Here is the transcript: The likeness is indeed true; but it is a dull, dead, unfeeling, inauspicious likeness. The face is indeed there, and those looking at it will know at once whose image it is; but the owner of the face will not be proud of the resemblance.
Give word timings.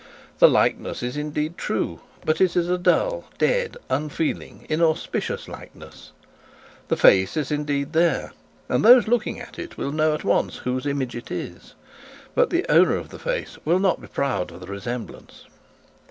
The 0.39 0.49
likeness 0.49 1.03
is 1.03 1.15
indeed 1.15 1.59
true; 1.59 1.99
but 2.25 2.41
it 2.41 2.55
is 2.55 2.67
a 2.69 2.79
dull, 2.79 3.25
dead, 3.37 3.77
unfeeling, 3.87 4.65
inauspicious 4.67 5.47
likeness. 5.47 6.11
The 6.87 6.97
face 6.97 7.37
is 7.37 7.51
indeed 7.51 7.93
there, 7.93 8.33
and 8.67 8.83
those 8.83 9.07
looking 9.07 9.39
at 9.39 9.59
it 9.59 9.77
will 9.77 9.91
know 9.91 10.15
at 10.15 10.23
once 10.23 10.57
whose 10.57 10.87
image 10.87 11.15
it 11.15 11.29
is; 11.29 11.75
but 12.33 12.49
the 12.49 12.65
owner 12.67 12.95
of 12.97 13.09
the 13.09 13.19
face 13.19 13.59
will 13.63 13.77
not 13.77 14.01
be 14.01 14.07
proud 14.07 14.49
of 14.51 14.59
the 14.61 14.65
resemblance. 14.65 15.45